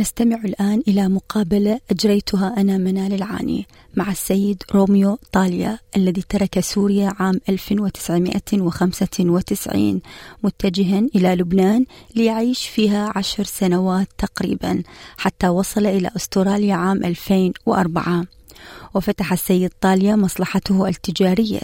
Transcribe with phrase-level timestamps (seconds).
[0.00, 7.12] نستمع الآن إلى مقابلة أجريتها أنا منال العاني مع السيد روميو طاليا الذي ترك سوريا
[7.18, 10.00] عام 1995
[10.42, 11.84] متجها إلى لبنان
[12.16, 14.82] ليعيش فيها عشر سنوات تقريبا
[15.16, 18.24] حتى وصل إلى أستراليا عام 2004
[18.94, 21.60] وفتح السيد طاليا مصلحته التجارية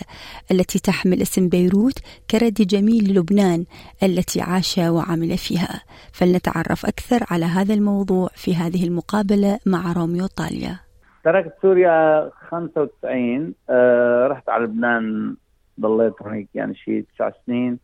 [0.50, 1.98] التي تحمل اسم بيروت
[2.30, 3.64] كرد جميل لبنان
[4.02, 5.82] التي عاش وعمل فيها.
[6.12, 10.78] فلنتعرف أكثر على هذا الموضوع في هذه المقابلة مع روميو طاليا.
[11.24, 15.36] تركت سوريا 95 آه رحت على لبنان
[15.80, 17.78] ضليت هناك يعني شيء تسع سنين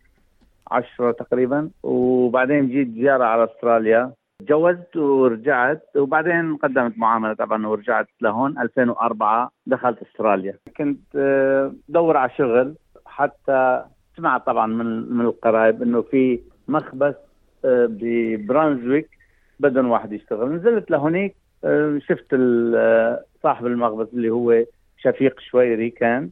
[0.70, 4.12] عشرة تقريبا وبعدين جيت زيارة على أستراليا.
[4.47, 10.59] تجوزت ورجعت وبعدين قدمت معاملة طبعا ورجعت لهون 2004 دخلت أستراليا.
[10.77, 12.75] كنت آه، دور على شغل
[13.07, 13.85] حتى
[14.17, 17.15] سمعت طبعا من من القرايب إنه في مخبز
[17.65, 19.09] آه، ببرانزويك
[19.61, 20.53] بدهم واحد يشتغل.
[20.53, 22.37] نزلت لهونيك آه، شفت
[23.43, 24.65] صاحب المخبز اللي هو
[24.98, 26.31] شفيق شويري كان.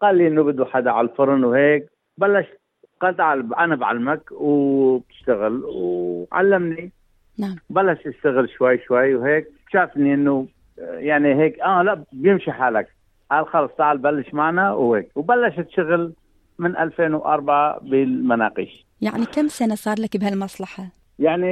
[0.00, 1.86] قال لي إنه بده حدا على الفرن وهيك.
[2.18, 2.60] بلشت
[3.00, 6.92] قال تعال أنا بعلمك وبتشتغل وعلمني.
[7.40, 7.56] نعم.
[7.70, 10.46] بلش يشتغل شوي شوي وهيك شافني إنه
[10.78, 12.88] يعني هيك آه لا بيمشي حالك.
[13.30, 15.08] قال خلص تعال بلش معنا وهيك.
[15.16, 16.12] وبلشت شغل
[16.58, 18.86] من 2004 بالمناقيش.
[19.00, 20.86] يعني كم سنة صار لك بهالمصلحة؟
[21.18, 21.46] يعني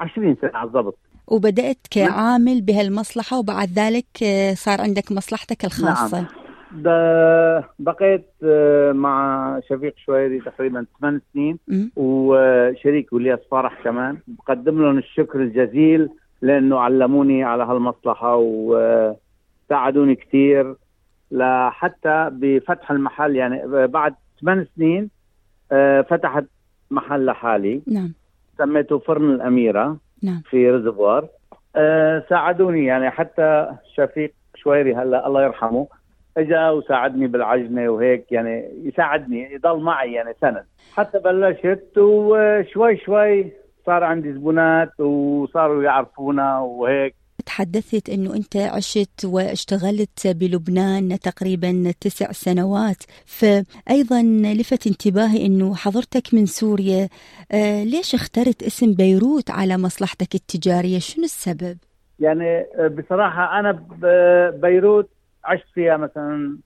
[0.00, 6.20] 20 سنة على الضبط وبدأت كعامل بهالمصلحة وبعد ذلك آه، صار عندك مصلحتك الخاصة.
[6.20, 6.26] نعم.
[7.78, 11.58] بقيت آه، مع شفيق شويري تقريبا ثمان سنين
[11.96, 14.18] وشريك ولياس فرح كمان.
[14.28, 16.08] بقدم لهم الشكر الجزيل
[16.42, 20.74] لأنه علموني على هالمصلحة وساعدوني كثير
[21.30, 25.10] لحتى بفتح المحل يعني بعد ثمان سنين
[25.72, 26.44] آه، فتحت
[26.90, 27.82] محل لحالي.
[27.86, 28.12] نعم.
[28.58, 30.42] سميته فرن الأميرة نعم.
[30.50, 31.28] في ريزفوار
[31.76, 33.66] آه، ساعدوني يعني حتى
[33.96, 35.86] شفيق شويري هلا الله يرحمه
[36.36, 40.64] إجا وساعدني بالعجنة وهيك يعني يساعدني يضل معي يعني سند.
[40.92, 43.52] حتى بلشت وشوي شوي
[43.86, 47.14] صار عندي زبونات وصاروا يعرفونا وهيك.
[47.46, 54.22] تحدثت إنه أنت عشت واشتغلت بلبنان تقريبا تسع سنوات فايضا
[54.54, 57.08] لفت انتباهي إنه حضرتك من سوريا
[57.52, 61.78] آه ليش اخترت اسم بيروت على مصلحتك التجارية؟ شنو السبب؟
[62.20, 62.66] يعني
[62.98, 63.72] بصراحة أنا
[64.50, 65.10] بيروت
[65.44, 66.58] عشت فيها مثلا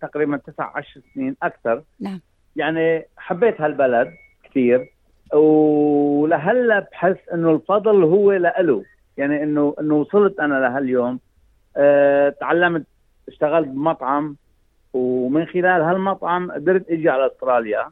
[0.00, 1.82] تقريبا تسع عشر سنين أكثر.
[2.00, 2.20] نعم.
[2.56, 4.12] يعني حبيت هالبلد
[4.44, 4.90] كثير
[5.32, 8.84] ولهلأ بحس إنه الفضل هو لإله
[9.16, 11.20] يعني إنه إنه وصلت أنا لهاليوم
[11.76, 12.86] أه تعلمت
[13.28, 14.36] اشتغلت بمطعم
[14.92, 17.90] ومن خلال هالمطعم قدرت إجي على أستراليا.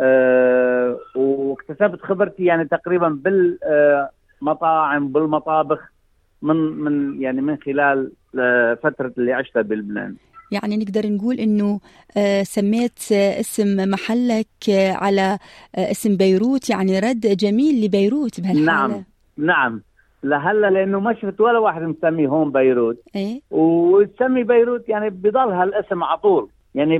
[0.00, 5.93] أه واكتسبت خبرتي يعني تقريبا بالمطاعم بالمطابخ.
[6.42, 10.16] من من يعني من خلال آه، فترة اللي عشتها بلبنان.
[10.52, 11.80] يعني نقدر نقول إنه
[12.16, 14.46] آه، سميت آه، اسم محلك
[14.94, 15.38] على
[15.74, 18.66] اسم بيروت يعني رد جميل لبيروت بهالحالة.
[18.66, 19.04] نعم
[19.36, 19.82] نعم.
[20.22, 23.02] لهلا لأنه ما شفت ولا واحد مسمي هون بيروت.
[23.16, 23.40] إيه.
[23.50, 26.48] وتسمي بيروت يعني بضل هالاسم على طول.
[26.74, 26.98] يعني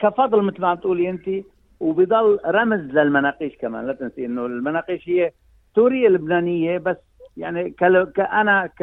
[0.00, 1.44] كفضل مثل ما عم تقولي أنت
[1.80, 3.86] وبضل رمز للمناقيش كمان.
[3.86, 5.32] لا تنسي إنه المناقيش هي
[5.74, 6.96] سورية لبنانية بس
[7.36, 7.70] يعني
[8.14, 8.82] كأنا ك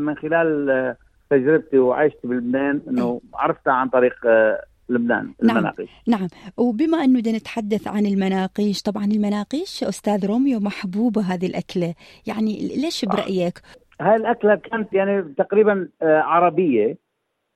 [0.00, 0.96] من خلال
[1.30, 5.56] تجربتي وعشت بلبنان إنه عرفتها عن طريق آه، لبنان نعم.
[5.56, 5.90] المناقيش.
[6.08, 6.28] نعم.
[6.56, 11.94] وبما أنه بدنا نتحدث عن المناقيش طبعا المناقيش أستاذ روميو محبوبة هذه الأكلة.
[12.26, 13.62] يعني ليش برأيك؟
[14.00, 16.96] هاي الأكلة كانت يعني تقريبا آه، عربية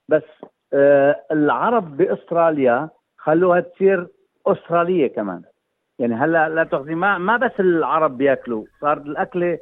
[0.09, 0.23] بس
[0.73, 4.07] آه، العرب بأستراليا خلوها تصير
[4.47, 5.43] أسترالية كمان.
[5.99, 9.59] يعني هلأ لا تخزي ما ما بس العرب بيأكلوا صارت الأكلة آه،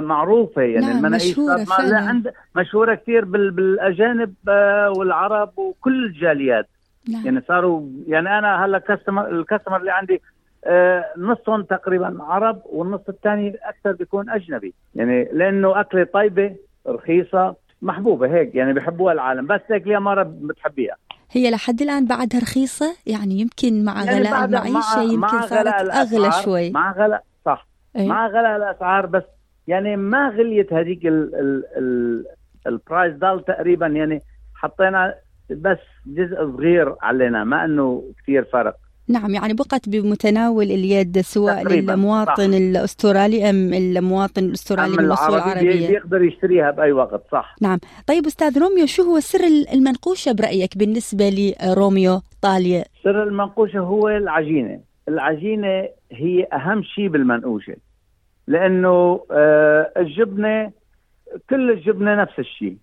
[0.00, 0.86] معروفة يعني.
[0.86, 1.98] نعم المناقيش مشهورة فعلا.
[1.98, 6.68] عند مشهورة كثير بالأجانب آه، والعرب وكل الجاليات.
[7.08, 7.26] نعم.
[7.26, 10.22] يعني صاروا يعني أنا هلا كاستمر الكاستمر اللي عندي
[10.66, 14.74] آه، نصهم تقريبا عرب والنص الثاني أكثر بيكون أجنبي.
[14.94, 16.56] يعني لأنه أكلة طيبة
[16.88, 19.46] رخيصة محبوبة هيك يعني بحبوها العالم.
[19.46, 20.96] بس هيك ليها مره بتحبيها؟
[21.30, 26.70] هي لحد الآن بعدها رخيصة؟ يعني يمكن مع يعني غلاء المعيشة يمكن صارت أغلى شوي.
[26.70, 27.22] مع غلاء
[27.96, 29.22] أيه؟ مع غلاء الأسعار بس
[29.68, 32.24] يعني ما غليت هذيك ال ال ال
[32.66, 33.86] البرايس ضل تقريبا.
[33.86, 34.20] يعني
[34.54, 35.14] حطينا
[35.50, 38.76] بس جزء صغير علينا ما إنه كثير فرق.
[39.08, 42.56] نعم يعني بقت بمتناول اليد سواء للمواطن صح.
[42.56, 47.56] الأسترالي أم المواطن الأسترالي من الاصول العربي بي- العربيه بيقدر يشتريها بأي وقت صح.
[47.62, 47.78] نعم.
[48.06, 49.44] طيب أستاذ روميو شو هو سر
[49.74, 54.80] المنقوشة برأيك بالنسبة لروميو طاليا سر المنقوشة هو العجينة.
[55.08, 57.76] العجينة هي أهم شيء بالمنقوشة.
[58.46, 60.72] لأنه آه الجبنة
[61.50, 62.76] كل الجبنة نفس الشيء.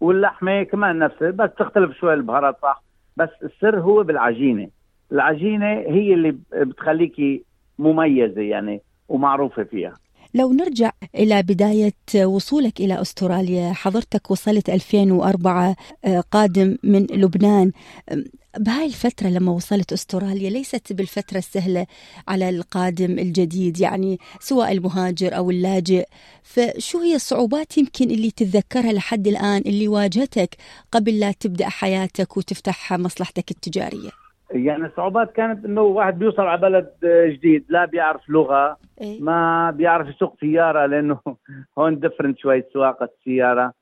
[0.00, 2.82] واللحمة كمان نفسها بس تختلف شوي البهارات صح
[3.16, 4.68] بس السر هو بالعجينة.
[5.12, 7.42] العجينة هي اللي مميزه
[7.78, 9.94] مميزة يعني ومعروفة فيها.
[10.34, 11.94] لو نرجع إلى بداية
[12.24, 17.72] وصولك إلى أستراليا حضرتك وصلت 2004 آه، قادم من لبنان.
[18.58, 21.86] بهاي الفترة لما وصلت أستراليا ليست بالفترة السهلة
[22.28, 26.06] على القادم الجديد يعني سواء المهاجر أو اللاجئ.
[26.42, 30.56] فشو هي الصعوبات يمكن اللي تتذكرها لحد الآن اللي واجهتك
[30.92, 36.90] قبل لا تبدأ حياتك وتفتح مصلحتك التجارية؟ يعني الصعوبات كانت إنه واحد بيوصل على بلد
[37.04, 41.18] آه، جديد لا بيعرف لغة إيه؟ ما بيعرف يسوق سيارة لأنه
[41.78, 43.72] هون ديفرنت شوي سواقة السيارة.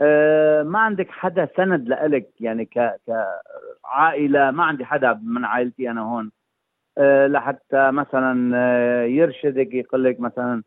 [0.00, 6.00] آه، ما عندك حدا سند لإلك يعني ك كعائلة ما عندي حدا من عائلتي أنا
[6.02, 6.30] هون.
[6.98, 8.56] آه، لحتى مثلا
[9.06, 10.62] يرشدك يقول لك مثلا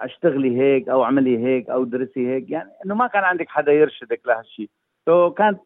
[0.00, 4.20] أشتغلي هيك أو اعملي هيك أو درسي هيك يعني إنه ما كان عندك حدا يرشدك
[4.26, 4.70] لهالشيء
[5.06, 5.60] سو كانت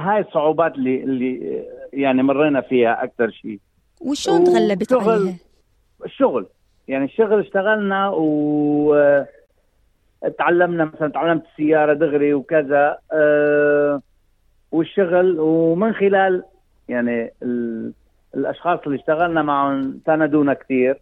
[0.00, 3.58] هاي الصعوبات اللي اللي آه، يعني مرينا فيها أكثر شيء.
[4.00, 5.34] وشون تغلبت عليها؟
[6.04, 6.46] الشغل.
[6.88, 9.24] يعني الشغل اشتغلنا و
[10.38, 14.02] تعلمنا مثلا تعلمت السيارة دغري وكذا أه
[14.72, 15.40] والشغل.
[15.40, 16.44] ومن خلال
[16.88, 17.92] يعني ال...
[18.34, 21.00] الأشخاص اللي اشتغلنا معهم ساندونا كثير.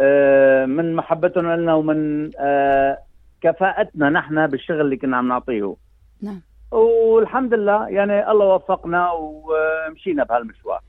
[0.00, 2.98] أه من محبتهم لنا ومن أه
[3.40, 5.74] كفاءتنا نحن بالشغل اللي كنا عم نعطيه.
[6.22, 6.40] نعم.
[6.72, 10.80] والحمد لله يعني الله وفقنا ومشينا بهالمشوار.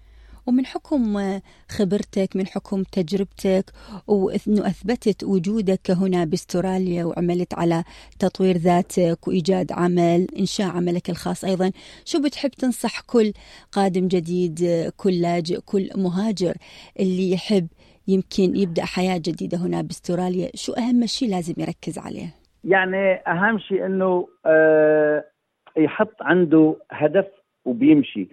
[0.47, 1.19] ومن حكم
[1.69, 3.65] خبرتك من حكم تجربتك
[4.07, 7.83] وانه اثبتت وجودك هنا باستراليا وعملت على
[8.19, 11.71] تطوير ذاتك وإيجاد عمل إنشاء عملك الخاص أيضا
[12.06, 13.33] شو بتحب تنصح كل
[13.71, 14.59] قادم جديد
[14.97, 16.53] كل لاجئ كل مهاجر
[17.00, 17.68] اللي يحب
[18.07, 23.85] يمكن يبدأ حياة جديدة هنا باستراليا؟ شو أهم شيء لازم يركز عليه؟ يعني أهم شيء
[23.85, 25.24] إنه آه
[25.77, 27.27] يحط عنده هدف
[27.65, 28.27] وبيمشي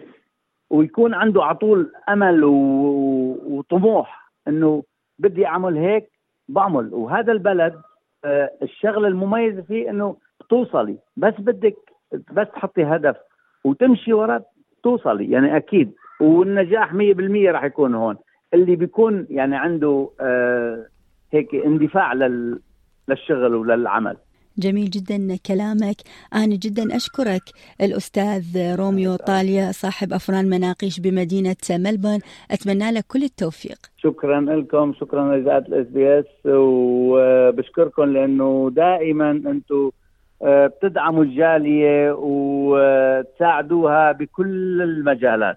[0.70, 4.82] ويكون عنده على طول أمل وطموح إنه
[5.19, 6.10] بدي أعمل هيك
[6.48, 6.94] بعمل.
[6.94, 7.81] وهذا البلد
[8.25, 10.96] آه الشغلة المميزة فيه إنه بتوصلي.
[11.16, 11.76] بس بدك
[12.32, 13.16] بس تحطي هدف
[13.64, 14.44] وتمشي وراه
[14.82, 15.92] توصلي يعني أكيد.
[16.20, 16.98] والنجاح 100%
[17.50, 18.16] راح يكون هون.
[18.54, 20.87] اللي بيكون يعني عنده آه
[21.32, 22.60] هيك اندفاع لل
[23.08, 24.16] للشغل وللعمل.
[24.61, 25.97] جميل جدا كلامك.
[26.35, 27.43] أنا جدا أشكرك.
[27.81, 32.21] الأستاذ روميو طاليا صاحب أفران مناقيش بمدينة ملبورن
[32.51, 33.79] أتمنى لك كل التوفيق.
[33.99, 36.27] شكرا لكم شكرا لاذاعه الاس بي إس.
[36.47, 39.91] وبشكركم لأنه دائما أنتم
[40.43, 45.57] بتدعموا الجالية وتساعدوها بكل المجالات.